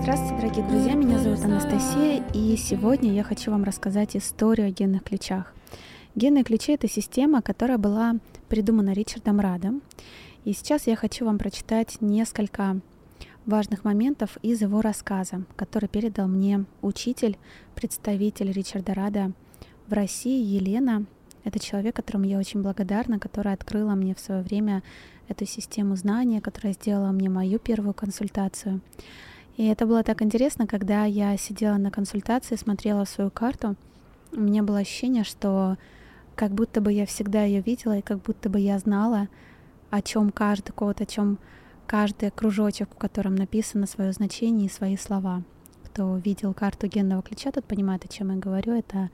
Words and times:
Здравствуйте, 0.00 0.36
дорогие 0.36 0.64
друзья, 0.68 0.94
меня 0.94 1.18
зовут 1.18 1.44
Анастасия, 1.44 2.22
и 2.32 2.56
сегодня 2.56 3.12
я 3.12 3.24
хочу 3.24 3.50
вам 3.50 3.64
рассказать 3.64 4.16
историю 4.16 4.68
о 4.68 4.70
генных 4.70 5.02
ключах. 5.02 5.52
Генные 6.14 6.44
ключи— 6.44 6.72
это 6.74 6.88
система, 6.88 7.40
которая 7.40 7.78
была 7.78 8.16
придумана 8.48 8.92
Ричардом 8.92 9.40
Радом. 9.40 9.80
И 10.44 10.52
сейчас 10.52 10.86
я 10.86 10.94
хочу 10.94 11.24
вам 11.24 11.38
прочитать 11.38 12.02
несколько 12.02 12.80
важных 13.46 13.84
моментов 13.84 14.36
из 14.42 14.60
его 14.60 14.82
рассказа, 14.82 15.44
который 15.56 15.88
передал 15.88 16.28
мне 16.28 16.66
учитель, 16.82 17.38
представитель 17.74 18.52
Ричарда 18.52 18.92
Рада 18.92 19.32
в 19.86 19.94
России 19.94 20.44
Елена. 20.44 21.06
Это 21.44 21.58
человек, 21.58 21.96
которому 21.96 22.26
я 22.26 22.38
очень 22.38 22.60
благодарна, 22.60 23.18
которая 23.18 23.54
открыла 23.54 23.94
мне 23.94 24.14
в 24.14 24.20
свое 24.20 24.42
время 24.42 24.82
эту 25.28 25.46
систему 25.46 25.96
знания, 25.96 26.42
которая 26.42 26.74
сделала 26.74 27.10
мне 27.10 27.30
мою 27.30 27.58
первую 27.58 27.94
консультацию. 27.94 28.82
И 29.56 29.66
это 29.66 29.86
было 29.86 30.02
так 30.02 30.20
интересно, 30.20 30.66
когда 30.66 31.06
я 31.06 31.34
сидела 31.38 31.78
на 31.78 31.90
консультации, 31.90 32.56
смотрела 32.56 33.04
свою 33.04 33.30
карту, 33.30 33.76
у 34.32 34.40
меня 34.40 34.62
было 34.62 34.78
ощущение, 34.78 35.24
что 35.24 35.76
как 36.34 36.52
будто 36.52 36.80
бы 36.80 36.92
я 36.92 37.06
всегда 37.06 37.44
ее 37.44 37.60
видела, 37.60 37.98
и 37.98 38.02
как 38.02 38.22
будто 38.22 38.48
бы 38.48 38.60
я 38.60 38.78
знала, 38.78 39.28
о 39.90 40.02
чем 40.02 40.30
каждый 40.30 40.72
код, 40.72 41.00
о 41.00 41.06
чем 41.06 41.38
каждый 41.86 42.30
кружочек, 42.30 42.90
в 42.94 42.98
котором 42.98 43.34
написано 43.34 43.86
свое 43.86 44.12
значение 44.12 44.66
и 44.66 44.72
свои 44.72 44.96
слова. 44.96 45.42
Кто 45.84 46.16
видел 46.16 46.54
карту 46.54 46.86
генного 46.86 47.22
ключа, 47.22 47.52
тот 47.52 47.64
понимает, 47.64 48.04
о 48.04 48.08
чем 48.08 48.30
я 48.30 48.38
говорю. 48.38 48.72
Это 48.72 49.10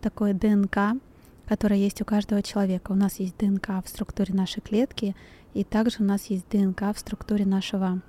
такое 0.00 0.34
ДНК, 0.34 1.00
которое 1.46 1.78
есть 1.78 2.02
у 2.02 2.04
каждого 2.04 2.42
человека. 2.42 2.92
У 2.92 2.96
нас 2.96 3.20
есть 3.20 3.36
ДНК 3.38 3.84
в 3.84 3.88
структуре 3.88 4.34
нашей 4.34 4.60
клетки, 4.60 5.14
и 5.54 5.62
также 5.62 5.98
у 6.00 6.04
нас 6.04 6.26
есть 6.26 6.48
ДНК 6.50 6.82
в 6.94 6.98
структуре 6.98 7.46
нашего 7.46 8.02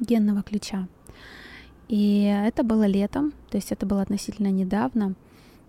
генного 0.00 0.42
ключа. 0.42 0.88
И 1.88 2.22
это 2.24 2.62
было 2.62 2.86
летом, 2.86 3.32
то 3.50 3.58
есть 3.58 3.70
это 3.72 3.84
было 3.84 4.00
относительно 4.00 4.50
недавно. 4.50 5.14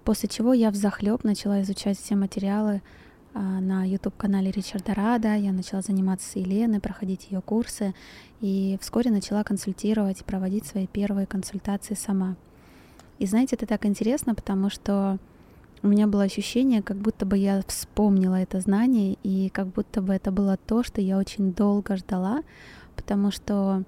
После 0.03 0.27
чего 0.27 0.53
я 0.53 0.69
в 0.69 0.75
захлеб 0.75 1.23
начала 1.23 1.61
изучать 1.61 1.97
все 1.97 2.15
материалы 2.15 2.81
а, 3.33 3.39
на 3.39 3.85
YouTube-канале 3.85 4.51
Ричарда 4.51 4.93
Рада. 4.93 5.35
Я 5.35 5.53
начала 5.53 5.81
заниматься 5.81 6.29
с 6.29 6.35
Еленой, 6.35 6.79
проходить 6.79 7.27
ее 7.31 7.41
курсы. 7.41 7.93
И 8.41 8.77
вскоре 8.81 9.11
начала 9.11 9.43
консультировать, 9.43 10.25
проводить 10.25 10.65
свои 10.65 10.87
первые 10.87 11.25
консультации 11.25 11.93
сама. 11.93 12.35
И 13.17 13.25
знаете, 13.25 13.55
это 13.55 13.65
так 13.65 13.85
интересно, 13.85 14.35
потому 14.35 14.69
что 14.69 15.17
у 15.83 15.87
меня 15.87 16.07
было 16.07 16.23
ощущение, 16.23 16.81
как 16.81 16.97
будто 16.97 17.25
бы 17.25 17.37
я 17.37 17.61
вспомнила 17.67 18.35
это 18.35 18.59
знание, 18.59 19.17
и 19.23 19.49
как 19.49 19.67
будто 19.67 20.01
бы 20.01 20.13
это 20.13 20.31
было 20.31 20.57
то, 20.57 20.83
что 20.83 21.01
я 21.01 21.17
очень 21.17 21.53
долго 21.53 21.97
ждала, 21.97 22.41
потому 22.95 23.31
что 23.31 23.83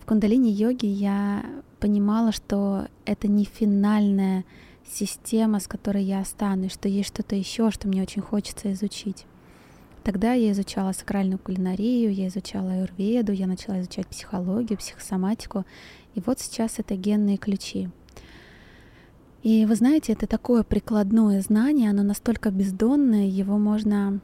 в 0.00 0.06
кундалини-йоге 0.06 0.88
я 0.88 1.44
понимала, 1.80 2.32
что 2.32 2.86
это 3.04 3.28
не 3.28 3.44
финальная 3.44 4.44
система, 4.88 5.60
с 5.60 5.66
которой 5.66 6.02
я 6.04 6.20
останусь, 6.20 6.72
что 6.72 6.88
есть 6.88 7.08
что-то 7.08 7.36
еще, 7.36 7.70
что 7.70 7.88
мне 7.88 8.02
очень 8.02 8.22
хочется 8.22 8.72
изучить. 8.72 9.26
Тогда 10.04 10.34
я 10.34 10.52
изучала 10.52 10.92
сакральную 10.92 11.38
кулинарию, 11.38 12.14
я 12.14 12.28
изучала 12.28 12.70
аюрведу, 12.72 13.32
я 13.32 13.46
начала 13.46 13.80
изучать 13.80 14.06
психологию, 14.06 14.78
психосоматику. 14.78 15.64
И 16.14 16.22
вот 16.24 16.38
сейчас 16.38 16.78
это 16.78 16.94
генные 16.94 17.36
ключи. 17.36 17.88
И 19.42 19.66
вы 19.66 19.74
знаете, 19.74 20.12
это 20.12 20.26
такое 20.26 20.62
прикладное 20.62 21.40
знание, 21.40 21.90
оно 21.90 22.02
настолько 22.02 22.50
бездонное, 22.50 23.26
его 23.26 23.58
можно 23.58 24.20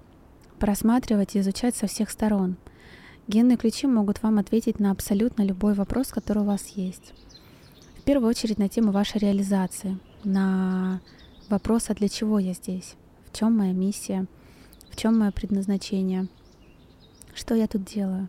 просматривать 0.59 1.35
и 1.35 1.41
изучать 1.41 1.75
со 1.75 1.87
всех 1.89 2.11
сторон. 2.11 2.57
Генные 3.27 3.57
ключи 3.57 3.87
могут 3.87 4.23
вам 4.23 4.39
ответить 4.39 4.79
на 4.81 4.91
абсолютно 4.91 5.43
любой 5.43 5.75
вопрос, 5.75 6.09
который 6.09 6.43
у 6.43 6.47
вас 6.47 6.69
есть. 6.75 7.13
В 7.99 8.03
первую 8.03 8.31
очередь 8.31 8.59
на 8.59 8.69
тему 8.69 8.91
вашей 8.93 9.19
реализации— 9.19 9.99
на 10.25 11.01
вопрос, 11.49 11.91
а 11.91 11.95
для 11.95 12.09
чего 12.09 12.39
я 12.39 12.53
здесь, 12.55 12.95
в 13.31 13.37
чем 13.37 13.57
моя 13.57 13.73
миссия, 13.73 14.27
в 14.91 14.97
чем 14.97 15.19
мое 15.19 15.31
предназначение, 15.31 16.29
что 17.35 17.55
я 17.55 17.67
тут 17.67 17.85
делаю. 17.85 18.29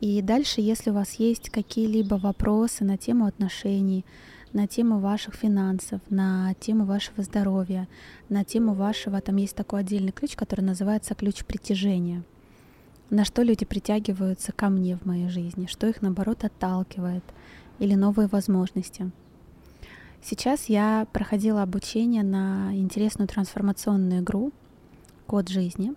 И 0.00 0.20
дальше, 0.20 0.60
если 0.60 0.90
у 0.90 0.94
вас 0.94 1.14
есть 1.14 1.50
какие-либо 1.50 2.16
вопросы 2.16 2.84
на 2.84 2.96
тему 2.98 3.26
отношений, 3.26 4.04
на 4.52 4.66
тему 4.66 4.98
ваших 4.98 5.34
финансов, 5.34 6.00
на 6.10 6.54
тему 6.54 6.84
вашего 6.84 7.22
здоровья, 7.22 7.88
на 8.28 8.44
тему 8.44 8.74
вашего, 8.74 9.20
там 9.20 9.36
есть 9.36 9.54
такой 9.54 9.80
отдельный 9.80 10.12
ключ, 10.12 10.34
который 10.34 10.62
называется 10.62 11.14
ключ 11.14 11.44
притяжения. 11.44 12.22
На 13.10 13.24
что 13.24 13.42
люди 13.42 13.64
притягиваются 13.64 14.52
ко 14.52 14.68
мне 14.68 14.96
в 14.96 15.06
моей 15.06 15.28
жизни, 15.28 15.66
что 15.66 15.86
их 15.86 16.02
наоборот 16.02 16.44
отталкивает, 16.44 17.24
или 17.78 17.94
новые 17.94 18.26
возможности— 18.26 19.10
Сейчас 20.24 20.68
я 20.68 21.08
проходила 21.12 21.62
обучение 21.62 22.22
на 22.22 22.70
интересную 22.76 23.26
трансформационную 23.26 24.20
игру 24.20 24.52
«Код 25.26 25.48
жизни». 25.48 25.94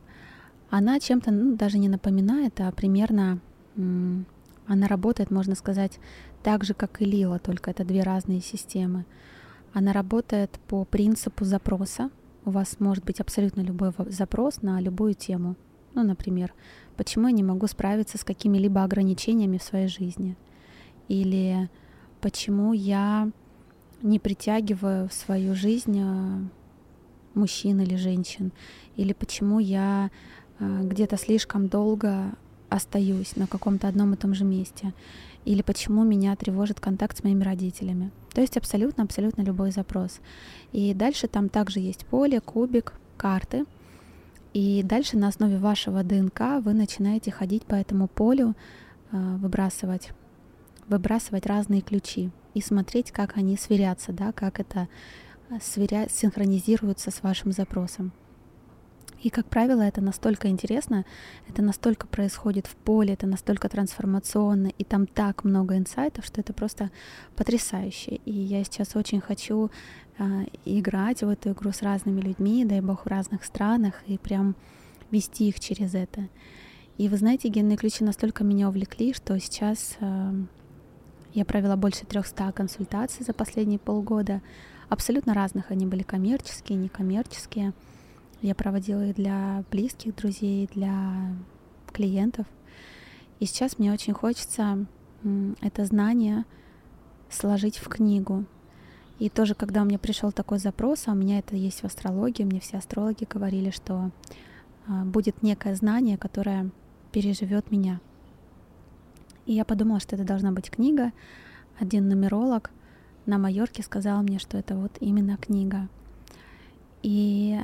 Она 0.71 0.99
чем-то 0.99 1.29
ну, 1.29 1.55
даже 1.55 1.77
не 1.77 1.89
напоминает, 1.89 2.59
а 2.59 2.71
примерно 2.71 3.39
она 3.75 4.87
работает, 4.87 5.29
можно 5.29 5.53
сказать, 5.53 5.99
так 6.41 6.63
же, 6.63 6.73
как 6.73 7.03
и 7.03 7.05
Лила, 7.05 7.37
только 7.37 7.69
это 7.69 7.85
две 7.85 8.01
разные 8.01 8.41
системы. 8.41 9.05
Она 9.73 9.93
работает 9.93 10.59
по 10.67 10.85
принципу 10.85 11.45
запроса. 11.45 12.09
У 12.45 12.49
вас 12.49 12.79
может 12.79 13.05
быть 13.05 13.19
абсолютно 13.19 13.61
любой 13.61 13.91
запрос 14.07 14.63
на 14.63 14.81
любую 14.81 15.13
тему. 15.13 15.55
Ну, 15.93 16.03
например, 16.03 16.51
почему 16.97 17.27
я 17.27 17.33
не 17.33 17.43
могу 17.43 17.67
справиться 17.67 18.17
с 18.17 18.23
какими-либо 18.23 18.83
ограничениями 18.83 19.59
в 19.59 19.63
своей 19.63 19.87
жизни? 19.87 20.35
Или 21.09 21.69
почему 22.21 22.73
я 22.73 23.29
не 24.05 24.19
притягиваю 24.19 25.09
в 25.09 25.13
свою 25.13 25.55
жизнь 25.55 25.99
а, 25.99 26.39
мужчин 27.33 27.81
или 27.81 27.95
женщин, 27.95 28.51
или 28.95 29.13
почему 29.13 29.59
я 29.59 30.11
а, 30.59 30.81
где-то 30.83 31.17
слишком 31.17 31.67
долго 31.67 32.35
остаюсь 32.69 33.35
на 33.35 33.47
каком-то 33.47 33.87
одном 33.87 34.13
и 34.13 34.17
том 34.17 34.35
же 34.35 34.45
месте, 34.45 34.93
или 35.43 35.63
почему 35.63 36.03
меня 36.03 36.35
тревожит 36.35 36.79
контакт 36.79 37.17
с 37.17 37.23
моими 37.23 37.43
родителями. 37.43 38.11
То 38.33 38.41
есть 38.41 38.57
абсолютно-абсолютно 38.57 39.41
любой 39.41 39.71
запрос. 39.71 40.19
И 40.71 40.93
дальше 40.93 41.27
там 41.27 41.49
также 41.49 41.79
есть 41.79 42.05
поле, 42.05 42.41
кубик, 42.41 42.93
карты. 43.17 43.65
И 44.53 44.83
дальше 44.83 45.17
на 45.17 45.29
основе 45.29 45.57
вашего 45.57 46.03
ДНК 46.03 46.61
вы 46.61 46.73
начинаете 46.73 47.31
ходить 47.31 47.65
по 47.65 47.73
этому 47.73 48.07
полю, 48.07 48.55
а, 49.11 49.37
выбрасывать, 49.37 50.11
выбрасывать 50.87 51.47
разные 51.47 51.81
ключи 51.81 52.29
и 52.55 52.61
смотреть, 52.61 53.11
как 53.11 53.37
они 53.37 53.57
сверятся, 53.57 54.11
да, 54.11 54.31
как 54.31 54.59
это 54.59 54.87
э, 55.49 55.59
сверя... 55.61 56.07
синхронизируется 56.09 57.11
с 57.11 57.21
вашим 57.21 57.51
запросом. 57.51 58.11
И, 59.21 59.29
как 59.29 59.47
правило, 59.47 59.81
это 59.81 60.01
настолько 60.01 60.47
интересно, 60.47 61.03
это 61.49 61.61
настолько 61.61 62.07
происходит 62.07 62.67
в 62.67 62.75
поле, 62.75 63.13
это 63.13 63.27
настолько 63.27 63.69
трансформационно, 63.69 64.67
и 64.67 64.83
там 64.83 65.07
так 65.07 65.43
много 65.43 65.77
инсайтов, 65.77 66.25
что 66.25 66.41
это 66.41 66.53
просто 66.53 66.91
потрясающе. 67.35 68.19
И 68.25 68.31
я 68.31 68.63
сейчас 68.63 68.95
очень 68.95 69.21
хочу 69.21 69.69
э, 70.17 70.23
играть 70.63 71.23
в 71.23 71.29
эту 71.29 71.51
игру 71.51 71.71
с 71.71 71.81
разными 71.81 72.21
людьми, 72.21 72.65
дай 72.65 72.81
бог, 72.81 73.05
в 73.05 73.07
разных 73.07 73.43
странах, 73.43 73.95
и 74.07 74.17
прям 74.17 74.55
вести 75.11 75.49
их 75.49 75.59
через 75.59 75.93
это. 75.93 76.29
И 76.97 77.09
вы 77.09 77.17
знаете, 77.17 77.49
генные 77.49 77.77
ключи 77.77 78.03
настолько 78.03 78.43
меня 78.45 78.69
увлекли, 78.69 79.13
что 79.13 79.37
сейчас 79.39 79.97
э, 79.99 80.33
я 81.35 81.43
провела 81.43 81.75
больше 81.75 82.05
300 82.05 82.53
консультаций 82.53 83.25
за 83.25 83.33
последние 83.33 83.77
полгода. 83.77 84.41
Абсолютно 84.87 85.33
разных. 85.33 85.69
Они 85.69 85.85
были 85.85 86.01
коммерческие, 86.01 86.77
некоммерческие. 86.77 87.73
Я 88.41 88.55
проводила 88.55 89.05
их 89.07 89.15
для 89.15 89.65
близких 89.69 90.15
друзей, 90.15 90.69
для 90.73 91.35
клиентов. 91.91 92.45
И 93.41 93.45
сейчас 93.45 93.77
мне 93.79 93.91
очень 93.91 94.13
хочется 94.13 94.85
это 95.61 95.83
знание 95.83 96.45
сложить 97.29 97.79
в 97.79 97.89
книгу. 97.89 98.45
И 99.19 99.27
тоже, 99.27 99.55
когда 99.55 99.81
у 99.81 99.85
меня 99.85 99.99
пришел 99.99 100.31
такой 100.31 100.59
запрос, 100.59 101.07
а 101.07 101.11
у 101.11 101.15
меня 101.15 101.39
это 101.39 101.57
есть 101.57 101.81
в 101.81 101.85
астрологии, 101.85 102.43
мне 102.43 102.61
все 102.61 102.77
астрологи 102.77 103.27
говорили, 103.29 103.71
что 103.71 104.11
а, 104.87 105.03
будет 105.03 105.43
некое 105.43 105.75
знание, 105.75 106.17
которое 106.17 106.69
переживет 107.11 107.71
меня. 107.71 107.99
И 109.45 109.53
я 109.53 109.65
подумала, 109.65 109.99
что 109.99 110.15
это 110.15 110.25
должна 110.25 110.51
быть 110.51 110.69
книга. 110.69 111.11
Один 111.79 112.09
нумеролог 112.09 112.71
на 113.25 113.37
Майорке 113.37 113.83
сказал 113.83 114.21
мне, 114.23 114.39
что 114.39 114.57
это 114.57 114.75
вот 114.75 114.97
именно 114.99 115.37
книга. 115.37 115.87
И 117.03 117.59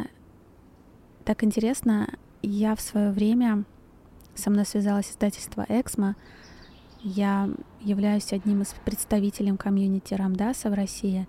так 1.26 1.44
интересно, 1.44 2.10
я 2.42 2.76
в 2.76 2.82
свое 2.82 3.12
время 3.12 3.64
со 4.36 4.50
мной 4.50 4.66
связалось 4.66 5.12
издательство 5.12 5.66
Эксмо. 5.68 6.16
Я 7.04 7.50
являюсь 7.82 8.34
одним 8.34 8.62
из 8.62 8.76
представителей 8.86 9.56
комьюнити 9.58 10.14
Рамдаса 10.14 10.70
в 10.70 10.74
России. 10.74 11.28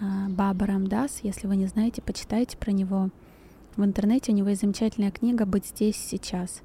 А, 0.00 0.28
Баба 0.28 0.66
Рамдас, 0.66 1.20
если 1.22 1.46
вы 1.46 1.56
не 1.56 1.66
знаете, 1.66 2.02
почитайте 2.02 2.56
про 2.56 2.70
него. 2.70 3.10
В 3.76 3.84
интернете 3.84 4.32
у 4.32 4.34
него 4.34 4.48
есть 4.48 4.62
замечательная 4.62 5.10
книга 5.10 5.46
«Быть 5.46 5.66
здесь 5.66 5.96
сейчас». 5.96 6.62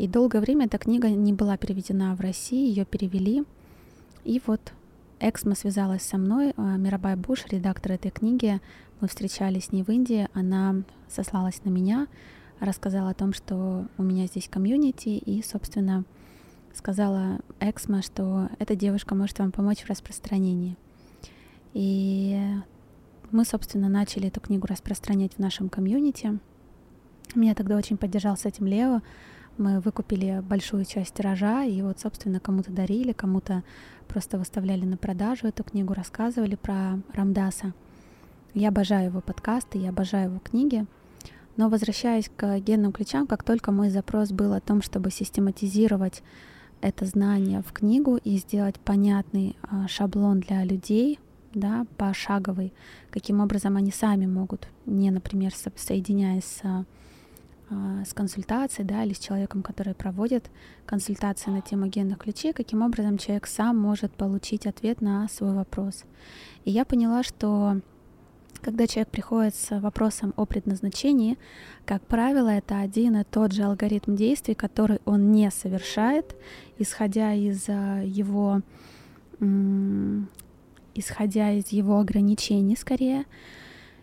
И 0.00 0.08
долгое 0.08 0.40
время 0.40 0.64
эта 0.64 0.78
книга 0.78 1.10
не 1.10 1.34
была 1.34 1.58
переведена 1.58 2.14
в 2.14 2.20
России, 2.20 2.70
ее 2.70 2.86
перевели. 2.86 3.44
И 4.24 4.40
вот 4.46 4.72
Эксмо 5.20 5.54
связалась 5.54 6.00
со 6.00 6.16
мной, 6.16 6.54
а, 6.56 6.78
Мирабай 6.78 7.16
Буш, 7.16 7.44
редактор 7.50 7.92
этой 7.92 8.10
книги. 8.10 8.62
Мы 9.02 9.08
встречались 9.08 9.66
с 9.66 9.72
ней 9.72 9.82
в 9.82 9.90
Индии, 9.90 10.26
она 10.32 10.84
сослалась 11.06 11.62
на 11.64 11.68
меня, 11.68 12.06
рассказала 12.60 13.10
о 13.10 13.14
том, 13.14 13.34
что 13.34 13.88
у 13.98 14.02
меня 14.02 14.24
здесь 14.26 14.48
комьюнити, 14.48 15.10
и, 15.10 15.42
собственно, 15.42 16.04
сказала 16.72 17.40
Эксмо, 17.60 18.00
что 18.00 18.48
эта 18.58 18.74
девушка 18.74 19.14
может 19.14 19.38
вам 19.38 19.52
помочь 19.52 19.80
в 19.82 19.90
распространении. 19.90 20.78
И 21.74 22.40
мы, 23.32 23.44
собственно, 23.44 23.90
начали 23.90 24.28
эту 24.28 24.40
книгу 24.40 24.66
распространять 24.66 25.34
в 25.34 25.40
нашем 25.40 25.68
комьюнити. 25.68 26.38
Меня 27.34 27.54
тогда 27.54 27.76
очень 27.76 27.98
поддержал 27.98 28.38
с 28.38 28.46
этим 28.46 28.66
Лео. 28.66 29.02
Мы 29.60 29.80
выкупили 29.80 30.40
большую 30.40 30.86
часть 30.86 31.12
тиража, 31.12 31.64
и 31.64 31.82
вот, 31.82 32.00
собственно, 32.00 32.40
кому-то 32.40 32.72
дарили, 32.72 33.12
кому-то 33.12 33.62
просто 34.08 34.38
выставляли 34.38 34.86
на 34.86 34.96
продажу 34.96 35.48
эту 35.48 35.64
книгу, 35.64 35.92
рассказывали 35.92 36.54
про 36.54 36.98
Рамдаса. 37.12 37.74
Я 38.54 38.68
обожаю 38.68 39.10
его 39.10 39.20
подкасты, 39.20 39.76
я 39.76 39.90
обожаю 39.90 40.30
его 40.30 40.38
книги. 40.38 40.86
Но 41.58 41.68
возвращаясь 41.68 42.30
к 42.34 42.58
генным 42.60 42.90
ключам, 42.90 43.26
как 43.26 43.42
только 43.42 43.70
мой 43.70 43.90
запрос 43.90 44.32
был 44.32 44.54
о 44.54 44.62
том, 44.62 44.80
чтобы 44.80 45.10
систематизировать 45.10 46.22
это 46.80 47.04
знание 47.04 47.60
в 47.60 47.70
книгу 47.74 48.16
и 48.16 48.38
сделать 48.38 48.80
понятный 48.80 49.56
а, 49.60 49.86
шаблон 49.88 50.40
для 50.40 50.64
людей, 50.64 51.18
да, 51.52 51.84
пошаговый, 51.98 52.72
каким 53.10 53.40
образом 53.40 53.76
они 53.76 53.90
сами 53.90 54.24
могут, 54.24 54.68
не, 54.86 55.10
например, 55.10 55.52
соединяясь 55.76 56.46
с, 56.46 56.60
а, 56.62 56.86
с 58.04 58.12
консультацией, 58.12 58.86
да, 58.86 59.04
или 59.04 59.12
с 59.12 59.18
человеком, 59.18 59.62
который 59.62 59.94
проводит 59.94 60.50
консультации 60.86 61.50
на 61.50 61.60
тему 61.60 61.86
генных 61.86 62.18
ключей, 62.18 62.52
каким 62.52 62.82
образом 62.82 63.18
человек 63.18 63.46
сам 63.46 63.78
может 63.78 64.12
получить 64.12 64.66
ответ 64.66 65.00
на 65.00 65.28
свой 65.28 65.54
вопрос. 65.54 66.04
И 66.64 66.70
я 66.70 66.84
поняла, 66.84 67.22
что 67.22 67.80
когда 68.60 68.86
человек 68.86 69.10
приходит 69.10 69.54
с 69.54 69.80
вопросом 69.80 70.34
о 70.36 70.44
предназначении, 70.44 71.38
как 71.86 72.02
правило, 72.02 72.48
это 72.48 72.80
один 72.80 73.16
и 73.16 73.24
тот 73.24 73.52
же 73.52 73.62
алгоритм 73.62 74.16
действий, 74.16 74.54
который 74.54 75.00
он 75.04 75.32
не 75.32 75.50
совершает, 75.50 76.36
исходя 76.78 77.32
из 77.32 77.68
а, 77.68 78.02
его 78.02 78.62
исходя 80.94 81.52
из 81.52 81.68
его 81.68 81.98
ограничений 81.98 82.76
скорее. 82.76 83.24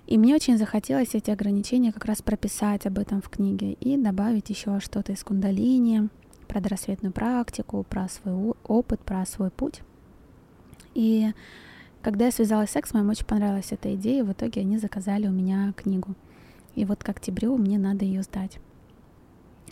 И 0.07 0.17
мне 0.17 0.33
очень 0.33 0.57
захотелось 0.57 1.13
эти 1.13 1.29
ограничения 1.31 1.91
как 1.91 2.05
раз 2.05 2.21
прописать 2.21 2.85
об 2.85 2.97
этом 2.97 3.21
в 3.21 3.29
книге 3.29 3.73
и 3.73 3.97
добавить 3.97 4.49
еще 4.49 4.79
что-то 4.79 5.11
из 5.11 5.23
кундалини, 5.23 6.09
про 6.47 6.61
дорассветную 6.61 7.11
практику, 7.11 7.85
про 7.87 8.07
свой 8.07 8.53
опыт, 8.65 9.01
про 9.01 9.25
свой 9.25 9.51
путь. 9.51 9.81
И 10.95 11.33
когда 12.01 12.25
я 12.25 12.31
связалась 12.31 12.69
с 12.69 12.73
сексом, 12.73 13.01
им 13.01 13.09
очень 13.09 13.25
понравилась 13.25 13.71
эта 13.71 13.93
идея, 13.95 14.23
и 14.23 14.25
в 14.25 14.31
итоге 14.31 14.61
они 14.61 14.77
заказали 14.77 15.27
у 15.27 15.31
меня 15.31 15.73
книгу. 15.75 16.15
И 16.75 16.85
вот 16.85 17.03
к 17.03 17.09
октябрю 17.09 17.57
мне 17.57 17.77
надо 17.77 18.05
ее 18.05 18.23
сдать. 18.23 18.59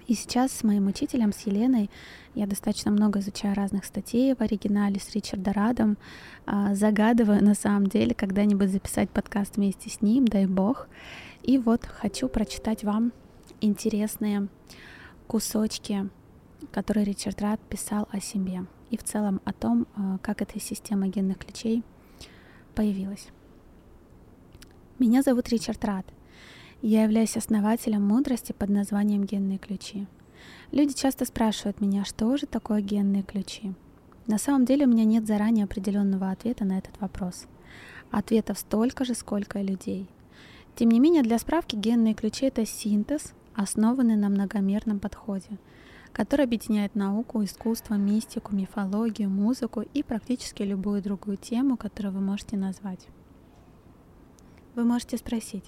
И 0.08 0.14
сейчас 0.14 0.52
с 0.52 0.64
моим 0.64 0.88
учителем, 0.88 1.34
с 1.34 1.40
Еленой, 1.48 1.90
я 2.36 2.46
достаточно 2.46 2.92
много 2.92 3.20
изучаю 3.20 3.56
разных 3.56 3.86
статей 3.86 4.36
в 4.36 4.42
оригинале 4.42 5.00
с 5.00 5.16
Ричардом 5.16 5.54
Радом. 5.54 5.98
А, 6.46 6.76
загадываю 6.76 7.44
на 7.44 7.56
самом 7.56 7.88
деле 7.88 8.14
когда-нибудь 8.14 8.70
записать 8.70 9.10
подкаст 9.10 9.56
вместе 9.56 9.90
с 9.90 10.02
ним, 10.02 10.28
дай 10.28 10.46
бог. 10.46 10.88
И 11.42 11.58
вот 11.58 11.86
хочу 11.86 12.28
прочитать 12.28 12.84
вам 12.84 13.14
интересные 13.62 14.48
кусочки, 15.26 16.08
которые 16.72 17.04
Ричард 17.04 17.42
Рад 17.42 17.60
писал 17.62 18.08
о 18.12 18.20
себе 18.20 18.66
и 18.92 18.98
в 18.98 19.04
целом 19.04 19.42
о 19.44 19.54
том, 19.54 19.88
а, 19.96 20.20
как 20.20 20.44
эта 20.44 20.60
система 20.60 21.08
генных 21.08 21.40
ключей 21.40 21.84
появилась. 22.76 23.30
Меня 25.00 25.24
зовут 25.24 25.50
Ричард 25.50 25.84
Рад. 25.84 26.06
Я 26.88 27.02
являюсь 27.02 27.36
основателем 27.36 28.04
мудрости 28.04 28.52
под 28.52 28.70
названием 28.70 29.24
«Генные 29.24 29.58
ключи». 29.58 30.06
Люди 30.72 30.94
часто 30.94 31.26
спрашивают 31.26 31.82
меня, 31.82 32.06
что 32.06 32.38
же 32.38 32.46
такое 32.46 32.80
генные 32.82 33.24
ключи. 33.24 33.74
На 34.28 34.38
самом 34.38 34.66
деле 34.66 34.86
у 34.86 34.90
меня 34.90 35.04
нет 35.04 35.26
заранее 35.26 35.66
определенного 35.66 36.30
ответа 36.30 36.64
на 36.64 36.78
этот 36.78 37.02
вопрос. 37.02 37.48
Ответов 38.12 38.60
столько 38.60 39.04
же, 39.04 39.16
сколько 39.16 39.58
и 39.58 39.66
людей. 39.66 40.08
Тем 40.76 40.90
не 40.90 41.00
менее, 41.00 41.24
для 41.24 41.40
справки 41.40 41.76
генные 41.76 42.14
ключи— 42.14 42.46
это 42.46 42.68
синтез, 42.68 43.34
основанный 43.56 44.16
на 44.16 44.30
многомерном 44.30 45.00
подходе, 45.00 45.58
который 46.12 46.46
объединяет 46.46 46.94
науку, 46.94 47.44
искусство, 47.44 47.96
мистику, 47.96 48.56
мифологию, 48.56 49.32
музыку 49.32 49.82
и 49.82 50.04
практически 50.04 50.62
любую 50.62 51.02
другую 51.02 51.38
тему, 51.38 51.78
которую 51.78 52.14
вы 52.14 52.22
можете 52.22 52.58
назвать. 52.58 53.08
Вы 54.76 54.84
можете 54.84 55.18
спросить, 55.18 55.64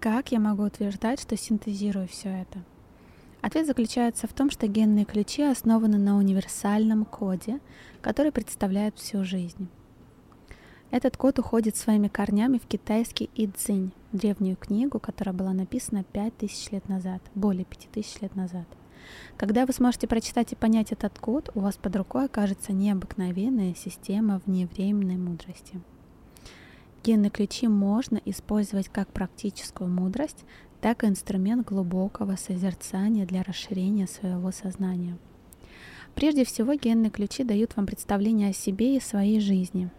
как 0.00 0.32
я 0.32 0.40
могу 0.40 0.64
утверждать, 0.64 1.20
что 1.20 1.36
синтезирую 1.36 2.08
все 2.08 2.30
это? 2.30 2.64
Ответ 3.42 3.66
заключается 3.66 4.26
в 4.26 4.32
том, 4.32 4.50
что 4.50 4.66
генные 4.66 5.04
ключи 5.04 5.42
основаны 5.42 5.98
на 5.98 6.16
универсальном 6.16 7.04
коде, 7.04 7.60
который 8.00 8.32
представляет 8.32 8.96
всю 8.98 9.24
жизнь. 9.24 9.68
Этот 10.90 11.16
код 11.16 11.38
уходит 11.38 11.76
своими 11.76 12.08
корнями 12.08 12.58
в 12.58 12.66
китайский 12.66 13.30
Идзинь, 13.34 13.92
древнюю 14.12 14.56
книгу, 14.56 14.98
которая 14.98 15.34
была 15.34 15.52
написана 15.52 16.02
5000 16.02 16.72
лет 16.72 16.88
назад, 16.88 17.22
более 17.34 17.64
5000 17.64 18.22
лет 18.22 18.34
назад. 18.34 18.66
Когда 19.36 19.66
вы 19.66 19.72
сможете 19.72 20.06
прочитать 20.06 20.52
и 20.52 20.56
понять 20.56 20.92
этот 20.92 21.18
код, 21.18 21.50
у 21.54 21.60
вас 21.60 21.76
под 21.76 21.94
рукой 21.96 22.24
окажется 22.24 22.72
необыкновенная 22.72 23.74
система 23.74 24.40
вневременной 24.46 25.16
мудрости. 25.16 25.80
Генные 27.02 27.30
ключи 27.30 27.66
можно 27.66 28.20
использовать 28.26 28.88
как 28.88 29.08
практическую 29.08 29.88
мудрость, 29.88 30.44
так 30.80 31.02
и 31.02 31.06
инструмент 31.06 31.66
глубокого 31.66 32.36
созерцания 32.36 33.26
для 33.26 33.42
расширения 33.42 34.06
своего 34.06 34.50
сознания. 34.52 35.16
Прежде 36.14 36.44
всего, 36.44 36.74
генные 36.74 37.10
ключи 37.10 37.44
дают 37.44 37.76
вам 37.76 37.86
представление 37.86 38.50
о 38.50 38.54
себе 38.54 38.96
и 38.96 39.00
своей 39.00 39.40
жизни, 39.40 39.90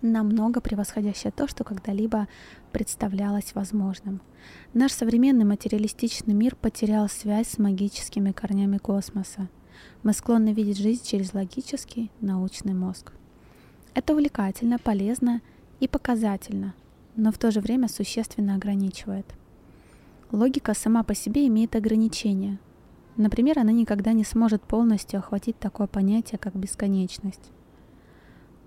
намного 0.00 0.60
превосходящее 0.60 1.32
то, 1.32 1.46
что 1.48 1.64
когда-либо 1.64 2.28
представлялось 2.72 3.54
возможным. 3.54 4.22
Наш 4.72 4.92
современный 4.92 5.44
материалистичный 5.44 6.34
мир 6.34 6.56
потерял 6.56 7.08
связь 7.08 7.48
с 7.48 7.58
магическими 7.58 8.32
корнями 8.32 8.78
космоса. 8.78 9.48
Мы 10.02 10.12
склонны 10.12 10.52
видеть 10.52 10.78
жизнь 10.78 11.04
через 11.04 11.34
логический 11.34 12.10
научный 12.20 12.74
мозг. 12.74 13.12
Это 13.94 14.12
увлекательно, 14.12 14.78
полезно 14.78 15.40
и 15.80 15.88
показательно, 15.88 16.74
но 17.16 17.32
в 17.32 17.38
то 17.38 17.50
же 17.50 17.60
время 17.60 17.88
существенно 17.88 18.54
ограничивает. 18.54 19.26
Логика 20.32 20.74
сама 20.74 21.02
по 21.02 21.14
себе 21.14 21.46
имеет 21.46 21.76
ограничения. 21.76 22.58
Например, 23.16 23.58
она 23.60 23.72
никогда 23.72 24.12
не 24.12 24.24
сможет 24.24 24.62
полностью 24.62 25.20
охватить 25.20 25.58
такое 25.58 25.86
понятие, 25.86 26.38
как 26.38 26.56
бесконечность. 26.56 27.52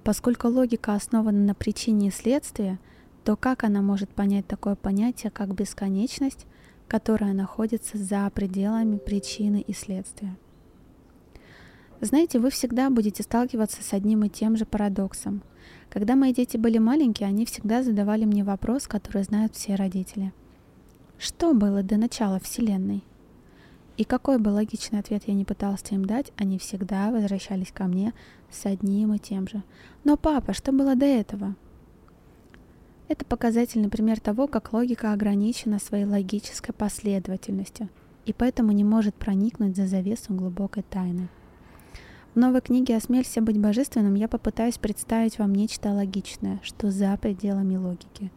Поскольку 0.04 0.48
логика 0.48 0.94
основана 0.94 1.40
на 1.40 1.54
причине 1.54 2.08
и 2.08 2.12
следствии, 2.12 2.80
то 3.26 3.36
как 3.36 3.66
она 3.66 3.82
может 3.82 4.10
понять 4.10 4.48
такое 4.48 4.76
понятие, 4.76 5.32
как 5.32 5.54
бесконечность, 5.54 6.46
которая 6.88 7.34
находится 7.34 7.98
за 7.98 8.30
пределами 8.34 8.98
причины 8.98 9.60
и 9.60 9.74
следствия? 9.74 10.38
Знаете, 12.02 12.40
вы 12.40 12.50
всегда 12.50 12.90
будете 12.90 13.24
сталкиваться 13.24 13.84
с 13.84 13.94
одним 13.94 14.24
и 14.24 14.30
тем 14.30 14.56
же 14.58 14.66
парадоксом– 14.66 15.42
когда 15.90 16.16
мои 16.16 16.34
дети 16.34 16.58
были 16.58 16.78
маленькие, 16.78 17.28
они 17.28 17.46
всегда 17.46 17.82
задавали 17.82 18.26
мне 18.26 18.44
вопрос, 18.44 18.88
который 18.88 19.24
знают 19.24 19.56
все 19.56 19.76
родители. 19.76 20.34
Что 21.18 21.54
было 21.54 21.82
до 21.82 21.98
начала 21.98 22.40
Вселенной? 22.40 23.04
И 23.96 24.04
какой 24.04 24.38
бы 24.38 24.50
логичный 24.50 25.00
ответ 25.00 25.24
я 25.26 25.34
не 25.34 25.46
пытался 25.46 25.96
им 25.96 26.06
дать, 26.06 26.32
они 26.38 26.60
всегда 26.60 27.10
возвращались 27.10 27.72
ко 27.72 27.86
мне 27.86 28.14
с 28.52 28.66
одним 28.66 29.14
и 29.14 29.20
тем 29.20 29.48
же. 29.48 29.64
Но 30.04 30.18
папа, 30.18 30.54
что 30.54 30.72
было 30.72 30.96
до 30.96 31.06
этого? 31.06 31.56
Это 33.08 33.26
показательный 33.26 33.90
пример 33.90 34.20
того, 34.20 34.48
как 34.48 34.74
логика 34.74 35.14
ограничена 35.14 35.80
своей 35.80 36.06
логической 36.06 36.74
последовательностью 36.74 37.90
и 38.26 38.34
поэтому 38.34 38.74
не 38.74 38.84
может 38.84 39.16
проникнуть 39.16 39.78
за 39.78 39.88
завесу 39.88 40.34
глубокой 40.34 40.84
тайны. 40.84 41.30
В 42.38 42.40
новой 42.40 42.62
книге 42.62 42.96
«Осмелься 42.96 43.42
быть 43.42 43.58
божественным» 43.58 44.14
я 44.14 44.28
попытаюсь 44.28 44.78
представить 44.78 45.40
вам 45.40 45.56
нечто 45.56 45.90
логичное, 45.92 46.60
что 46.62 46.92
за 46.92 47.18
пределами 47.18 47.78
логики. 47.78 48.32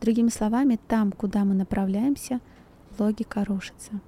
Другими 0.00 0.30
словами, 0.30 0.80
там, 0.88 1.12
куда 1.12 1.44
мы 1.44 1.54
направляемся, 1.54 2.40
логика 2.98 3.44
рушится. 3.44 4.00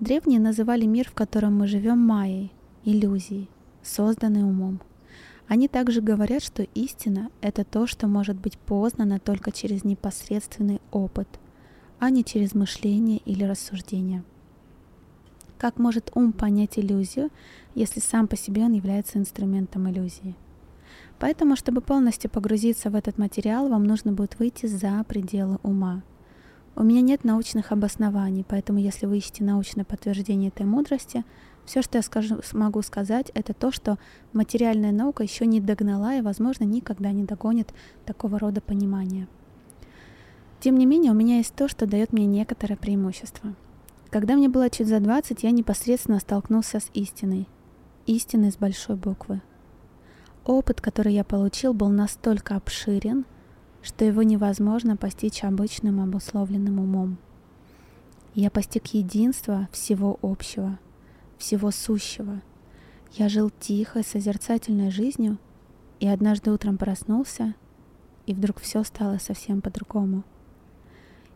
Древние 0.00 0.38
называли 0.38 0.84
мир, 0.84 1.08
в 1.08 1.14
котором 1.14 1.56
мы 1.56 1.66
живем, 1.66 1.98
майей, 1.98 2.52
иллюзией, 2.84 3.48
созданной 3.82 4.42
умом. 4.42 4.82
Они 5.48 5.66
также 5.66 6.02
говорят, 6.02 6.42
что 6.42 6.62
истина— 6.74 7.30
это 7.40 7.64
то, 7.64 7.86
что 7.86 8.06
может 8.06 8.36
быть 8.36 8.58
познано 8.58 9.18
только 9.18 9.50
через 9.50 9.82
непосредственный 9.82 10.82
опыт, 10.90 11.26
а 11.98 12.10
не 12.10 12.22
через 12.22 12.52
мышление 12.52 13.22
или 13.24 13.44
рассуждение. 13.44 14.24
Как 15.60 15.78
может 15.78 16.10
ум 16.14 16.32
понять 16.32 16.78
иллюзию, 16.78 17.28
если 17.74 18.00
сам 18.00 18.28
по 18.28 18.34
себе 18.34 18.62
он 18.64 18.72
является 18.72 19.18
инструментом 19.18 19.90
иллюзии? 19.90 20.34
Поэтому, 21.18 21.54
чтобы 21.54 21.82
полностью 21.82 22.30
погрузиться 22.30 22.88
в 22.88 22.94
этот 22.94 23.18
материал, 23.18 23.68
вам 23.68 23.84
нужно 23.84 24.10
будет 24.10 24.38
выйти 24.38 24.64
за 24.64 25.04
пределы 25.06 25.58
ума. 25.62 26.02
У 26.76 26.82
меня 26.82 27.02
нет 27.02 27.24
научных 27.24 27.72
обоснований, 27.72 28.42
поэтому 28.42 28.78
если 28.78 29.04
вы 29.04 29.18
ищете 29.18 29.44
научное 29.44 29.84
подтверждение 29.84 30.48
этой 30.48 30.64
мудрости, 30.64 31.26
все, 31.66 31.82
что 31.82 31.98
я 31.98 32.02
скажу, 32.02 32.40
смогу 32.42 32.80
сказать, 32.80 33.30
это 33.34 33.52
то, 33.52 33.70
что 33.70 33.98
материальная 34.32 34.92
наука 34.92 35.24
еще 35.24 35.44
не 35.44 35.60
догнала 35.60 36.14
и, 36.14 36.22
возможно, 36.22 36.64
никогда 36.64 37.12
не 37.12 37.24
догонит 37.24 37.74
такого 38.06 38.38
рода 38.38 38.62
понимания. 38.62 39.28
Тем 40.58 40.78
не 40.78 40.86
менее, 40.86 41.12
у 41.12 41.14
меня 41.14 41.36
есть 41.36 41.54
то, 41.54 41.68
что 41.68 41.84
дает 41.84 42.14
мне 42.14 42.24
некоторое 42.24 42.76
преимущество. 42.76 43.54
Когда 44.10 44.34
мне 44.34 44.48
было 44.48 44.68
чуть 44.68 44.88
за 44.88 44.98
20, 44.98 45.44
я 45.44 45.52
непосредственно 45.52 46.18
столкнулся 46.18 46.80
с 46.80 46.90
истиной. 46.94 47.46
Истиной 48.06 48.50
с 48.50 48.56
большой 48.56 48.96
буквы. 48.96 49.40
Опыт, 50.44 50.80
который 50.80 51.14
я 51.14 51.22
получил, 51.22 51.74
был 51.74 51.90
настолько 51.90 52.56
обширен, 52.56 53.24
что 53.82 54.04
его 54.04 54.24
невозможно 54.24 54.96
постичь 54.96 55.44
обычным 55.44 56.00
обусловленным 56.00 56.80
умом. 56.80 57.18
Я 58.34 58.50
постиг 58.50 58.88
единство 58.88 59.68
всего 59.70 60.18
общего, 60.22 60.80
всего 61.38 61.70
сущего. 61.70 62.42
Я 63.12 63.28
жил 63.28 63.50
тихой, 63.60 64.02
созерцательной 64.02 64.90
жизнью, 64.90 65.38
и 66.00 66.08
однажды 66.08 66.50
утром 66.50 66.78
проснулся, 66.78 67.54
и 68.26 68.34
вдруг 68.34 68.58
все 68.58 68.82
стало 68.82 69.18
совсем 69.18 69.60
по-другому. 69.60 70.24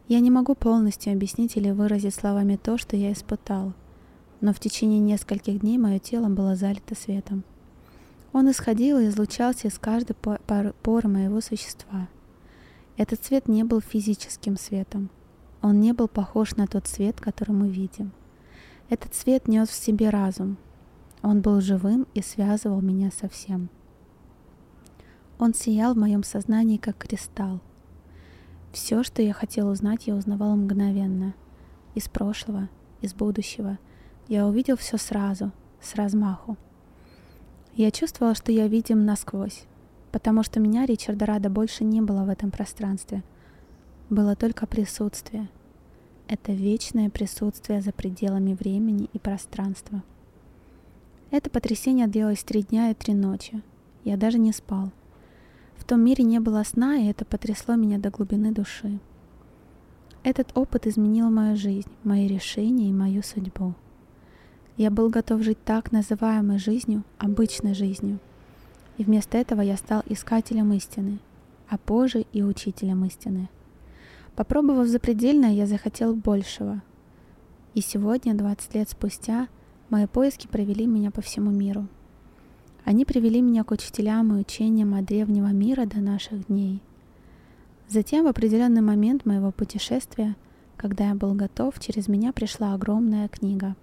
Я 0.08 0.20
не 0.20 0.30
могу 0.30 0.54
полностью 0.54 1.12
объяснить 1.12 1.56
или 1.56 1.70
выразить 1.70 2.14
словами 2.14 2.56
то, 2.56 2.78
что 2.78 2.96
я 2.96 3.12
испытал, 3.12 3.72
но 4.40 4.52
в 4.52 4.60
течение 4.60 4.98
нескольких 4.98 5.60
дней 5.60 5.78
мое 5.78 5.98
тело 5.98 6.28
было 6.28 6.56
залито 6.56 6.94
светом. 6.94 7.44
Он 8.32 8.50
исходил 8.50 8.98
и 8.98 9.06
излучался 9.06 9.68
из 9.68 9.78
каждой 9.78 10.14
поры 10.14 11.08
моего 11.08 11.40
существа— 11.40 12.08
этот 12.96 13.24
свет 13.24 13.48
не 13.48 13.64
был 13.64 13.80
физическим 13.80 14.56
светом. 14.56 15.10
Он 15.62 15.80
не 15.80 15.92
был 15.92 16.06
похож 16.06 16.54
на 16.54 16.68
тот 16.68 16.86
свет, 16.86 17.20
который 17.20 17.50
мы 17.50 17.68
видим. 17.68 18.12
Этот 18.88 19.14
свет 19.14 19.48
нес 19.48 19.68
в 19.68 19.74
себе 19.74 20.10
разум. 20.10 20.58
Он 21.22 21.40
был 21.40 21.60
живым 21.60 22.06
и 22.14 22.22
связывал 22.22 22.80
меня 22.80 23.10
со 23.10 23.28
всем. 23.28 23.68
Он 25.38 25.54
сиял 25.54 25.94
в 25.94 25.98
моем 25.98 26.22
сознании, 26.22 26.76
как 26.76 26.98
кристалл. 26.98 27.60
Все, 28.74 29.02
что 29.02 29.22
я 29.22 29.32
хотел 29.32 29.68
узнать, 29.68 30.06
я 30.06 30.14
узнавал 30.14 30.54
мгновенно. 30.56 31.34
Из 31.94 32.08
прошлого, 32.08 32.68
из 33.00 33.14
будущего. 33.14 33.78
Я 34.28 34.46
увидел 34.46 34.76
все 34.76 34.98
сразу, 34.98 35.52
с 35.80 35.94
размаху. 35.94 36.58
Я 37.74 37.90
чувствовала, 37.90 38.34
что 38.34 38.52
я 38.52 38.68
видим 38.68 39.06
насквозь 39.06 39.64
потому 40.14 40.44
что 40.44 40.60
меня, 40.60 40.86
Ричарда 40.86 41.26
Рада, 41.26 41.50
больше 41.50 41.82
не 41.82 42.00
было 42.00 42.22
в 42.22 42.28
этом 42.28 42.52
пространстве. 42.52 43.24
Было 44.10 44.36
только 44.36 44.64
присутствие. 44.64 45.48
Это 46.28 46.52
вечное 46.52 47.10
присутствие 47.10 47.80
за 47.80 47.90
пределами 47.90 48.54
времени 48.54 49.10
и 49.12 49.18
пространства. 49.18 50.04
Это 51.32 51.50
потрясение 51.50 52.06
длилось 52.06 52.44
три 52.44 52.62
дня 52.62 52.92
и 52.92 52.94
три 52.94 53.12
ночи. 53.12 53.60
Я 54.04 54.16
даже 54.16 54.38
не 54.38 54.52
спал. 54.52 54.92
В 55.84 55.88
том 55.88 56.00
мире 56.00 56.24
не 56.24 56.40
было 56.40 56.62
сна, 56.64 56.96
и 56.96 57.06
это 57.06 57.24
потрясло 57.24 57.76
меня 57.76 57.98
до 57.98 58.10
глубины 58.10 58.52
души. 58.52 58.98
Этот 60.22 60.50
опыт 60.56 60.86
изменил 60.86 61.30
мою 61.30 61.56
жизнь, 61.56 61.90
мои 62.02 62.26
решения 62.26 62.88
и 62.88 62.92
мою 62.92 63.22
судьбу. 63.22 63.74
Я 64.76 64.90
был 64.90 65.10
готов 65.10 65.42
жить 65.42 65.62
так 65.64 65.92
называемой 65.92 66.58
жизнью, 66.58 67.04
обычной 67.18 67.74
жизнью– 67.74 68.18
и 68.96 69.04
вместо 69.04 69.38
этого 69.38 69.60
я 69.60 69.76
стал 69.76 70.02
искателем 70.06 70.72
истины, 70.72 71.18
а 71.68 71.78
позже 71.78 72.24
и 72.32 72.42
учителем 72.42 73.04
истины. 73.04 73.48
Попробовав 74.36 74.86
запредельное, 74.86 75.52
я 75.52 75.66
захотел 75.66 76.14
большего. 76.14 76.82
И 77.74 77.80
сегодня, 77.80 78.34
20 78.34 78.74
лет 78.74 78.90
спустя, 78.90 79.48
мои 79.90 80.06
поиски 80.06 80.46
провели 80.46 80.86
меня 80.86 81.10
по 81.10 81.22
всему 81.22 81.50
миру. 81.50 81.88
Они 82.84 83.06
привели 83.06 83.40
меня 83.40 83.64
к 83.64 83.70
учителям 83.70 84.34
и 84.34 84.40
учениям 84.40 84.94
от 84.94 85.06
древнего 85.06 85.46
мира 85.48 85.86
до 85.86 86.00
наших 86.00 86.48
дней. 86.48 86.82
Затем, 87.88 88.24
в 88.24 88.28
определенный 88.28 88.82
момент 88.82 89.24
моего 89.24 89.52
путешествия, 89.52 90.36
когда 90.76 91.08
я 91.08 91.14
был 91.14 91.32
готов, 91.32 91.78
через 91.80 92.08
меня 92.08 92.32
пришла 92.32 92.74
огромная 92.74 93.28
книга. 93.28 93.74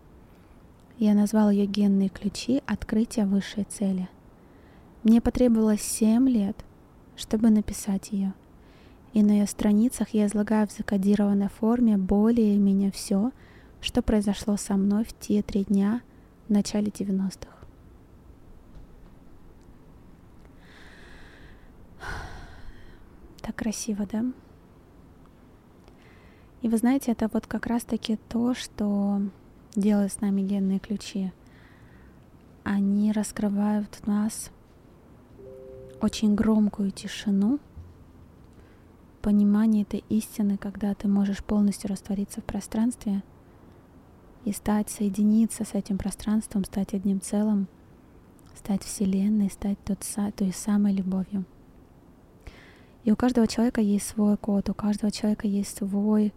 Я 0.99 1.15
назвал 1.15 1.49
ее 1.49 1.65
«Генные 1.65 2.09
ключи. 2.09 2.61
Открытия 2.67 3.25
высшей 3.25 3.63
цели». 3.63 4.07
Мне 5.03 5.19
потребовалось 5.19 5.81
7 5.81 6.29
лет, 6.29 6.55
чтобы 7.15 7.49
написать 7.49 8.11
ее. 8.11 8.33
И 9.13 9.23
на 9.23 9.31
ее 9.31 9.47
страницах 9.47 10.09
я 10.09 10.27
излагаю 10.27 10.67
в 10.67 10.71
закодированной 10.71 11.49
форме 11.49 11.97
более-менее 11.97 12.91
все, 12.91 13.31
что 13.81 14.03
произошло 14.03 14.57
со 14.57 14.75
мной 14.75 15.05
в 15.05 15.17
те 15.17 15.41
три 15.41 15.63
дня 15.63 16.01
в 16.47 16.51
начале 16.51 16.89
90-х. 16.89 17.60
Так 23.41 23.55
красиво, 23.55 24.07
да? 24.11 24.25
И 26.61 26.69
вы 26.69 26.77
знаете, 26.77 27.11
это 27.11 27.29
вот 27.33 27.47
как 27.47 27.65
раз-таки 27.65 28.17
то, 28.29 28.53
что 28.53 29.21
делают 29.75 30.11
с 30.11 30.21
нами 30.21 30.41
генные 30.41 30.79
ключи. 30.79 31.31
Они 32.63 33.11
раскрывают 33.11 33.95
в 33.95 34.07
нас 34.07 34.51
очень 36.01 36.35
громкую 36.35 36.91
тишину, 36.91 37.59
понимание 39.21 39.83
этой 39.83 40.03
истины, 40.09 40.57
когда 40.57 40.93
ты 40.93 41.07
можешь 41.07 41.43
полностью 41.43 41.89
раствориться 41.89 42.41
в 42.41 42.43
пространстве 42.43 43.23
и 44.45 44.51
стать, 44.51 44.89
соединиться 44.89 45.63
с 45.63 45.73
этим 45.73 45.97
пространством, 45.97 46.65
стать 46.65 46.93
одним 46.93 47.21
целым, 47.21 47.67
стать 48.55 48.83
Вселенной, 48.83 49.49
стать 49.49 49.77
тот, 49.83 49.99
той 50.35 50.51
самой 50.53 50.93
любовью. 50.93 51.45
И 53.03 53.11
у 53.11 53.15
каждого 53.15 53.47
человека 53.47 53.81
есть 53.81 54.07
свой 54.07 54.37
код, 54.37 54.69
у 54.69 54.73
каждого 54.73 55.11
человека 55.11 55.47
есть 55.47 55.77
свой 55.77 56.33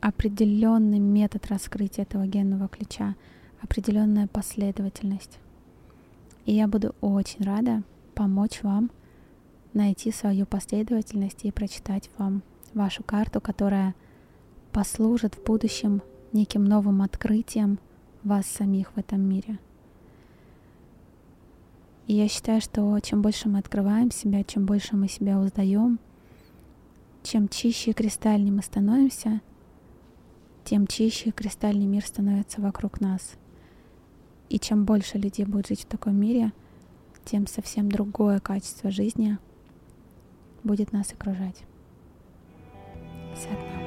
определенный 0.00 0.98
метод 0.98 1.46
раскрытия 1.46 2.04
этого 2.04 2.26
генного 2.26 2.68
ключа, 2.68 3.16
определенная 3.62 4.26
последовательность. 4.26 5.38
И 6.46 6.54
я 6.54 6.66
буду 6.68 6.94
очень 7.00 7.44
рада 7.44 7.82
помочь 8.14 8.62
вам 8.62 8.90
найти 9.72 10.10
свою 10.10 10.46
последовательность 10.46 11.44
и 11.44 11.52
прочитать 11.52 12.10
вам 12.18 12.42
вашу 12.74 13.02
карту, 13.02 13.40
которая 13.40 13.94
послужит 14.72 15.34
в 15.34 15.42
будущем 15.44 16.02
неким 16.32 16.64
новым 16.64 17.02
открытием 17.02 17.78
вас 18.22 18.46
самих 18.46 18.92
в 18.92 18.98
этом 18.98 19.20
мире. 19.20 19.58
И 22.10 22.12
я 22.12 22.26
считаю, 22.26 22.60
что 22.60 22.98
чем 22.98 23.22
больше 23.22 23.48
мы 23.48 23.60
открываем 23.60 24.10
себя, 24.10 24.42
чем 24.42 24.66
больше 24.66 24.96
мы 24.96 25.06
себя 25.06 25.38
узнаем, 25.38 26.00
чем 27.22 27.48
чище 27.48 27.92
и 27.92 27.94
кристальнее 27.94 28.52
мы 28.52 28.62
становимся, 28.62 29.40
тем 30.64 30.88
чище 30.88 31.28
и 31.28 31.32
кристальный 31.32 31.86
мир 31.86 32.04
становится 32.04 32.60
вокруг 32.60 33.00
нас. 33.00 33.34
И 34.48 34.58
чем 34.58 34.86
больше 34.86 35.18
людей 35.18 35.44
будет 35.44 35.68
жить 35.68 35.82
в 35.82 35.86
таком 35.86 36.16
мире, 36.16 36.52
тем 37.24 37.46
совсем 37.46 37.88
другое 37.92 38.40
качество 38.40 38.90
жизни 38.90 39.38
будет 40.64 40.90
нас 40.90 41.12
окружать. 41.12 41.62
Сатнам. 43.36 43.79